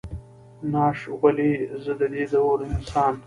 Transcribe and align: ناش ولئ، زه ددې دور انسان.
ناش 0.73 0.99
ولئ، 1.21 1.53
زه 1.83 1.93
ددې 1.99 2.23
دور 2.31 2.59
انسان. 2.73 3.13